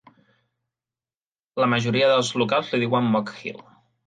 La 1.65 1.67
majoria 1.75 2.09
dels 2.13 2.33
locals 2.45 2.73
li 2.73 2.81
diuen 2.87 3.13
Moke 3.19 3.39
Hill. 3.45 3.63